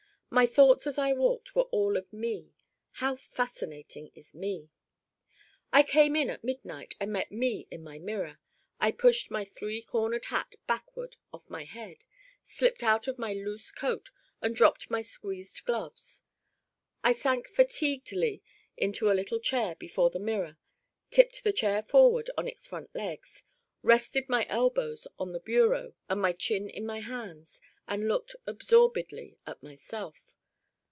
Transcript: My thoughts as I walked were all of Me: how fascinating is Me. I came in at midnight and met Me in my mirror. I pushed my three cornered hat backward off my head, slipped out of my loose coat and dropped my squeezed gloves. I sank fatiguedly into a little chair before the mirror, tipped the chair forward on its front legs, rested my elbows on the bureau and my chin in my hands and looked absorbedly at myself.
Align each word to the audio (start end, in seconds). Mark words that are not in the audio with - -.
My 0.33 0.47
thoughts 0.47 0.87
as 0.87 0.97
I 0.97 1.11
walked 1.11 1.55
were 1.55 1.63
all 1.73 1.97
of 1.97 2.13
Me: 2.13 2.53
how 2.93 3.17
fascinating 3.17 4.11
is 4.15 4.33
Me. 4.33 4.69
I 5.73 5.83
came 5.83 6.15
in 6.15 6.29
at 6.29 6.41
midnight 6.41 6.95
and 7.01 7.11
met 7.11 7.33
Me 7.33 7.67
in 7.69 7.83
my 7.83 7.99
mirror. 7.99 8.39
I 8.79 8.93
pushed 8.93 9.29
my 9.29 9.43
three 9.43 9.81
cornered 9.81 10.23
hat 10.27 10.55
backward 10.67 11.17
off 11.33 11.49
my 11.49 11.65
head, 11.65 12.05
slipped 12.45 12.81
out 12.81 13.09
of 13.09 13.19
my 13.19 13.33
loose 13.33 13.71
coat 13.73 14.09
and 14.41 14.55
dropped 14.55 14.89
my 14.89 15.01
squeezed 15.01 15.65
gloves. 15.65 16.23
I 17.03 17.11
sank 17.11 17.49
fatiguedly 17.49 18.41
into 18.77 19.11
a 19.11 19.17
little 19.17 19.41
chair 19.41 19.75
before 19.75 20.11
the 20.11 20.17
mirror, 20.19 20.57
tipped 21.09 21.43
the 21.43 21.51
chair 21.51 21.81
forward 21.83 22.29
on 22.37 22.47
its 22.47 22.65
front 22.67 22.95
legs, 22.95 23.43
rested 23.83 24.29
my 24.29 24.45
elbows 24.47 25.07
on 25.17 25.31
the 25.33 25.39
bureau 25.39 25.91
and 26.07 26.21
my 26.21 26.31
chin 26.31 26.69
in 26.69 26.85
my 26.85 26.99
hands 26.99 27.59
and 27.87 28.07
looked 28.07 28.35
absorbedly 28.45 29.39
at 29.47 29.63
myself. 29.63 30.35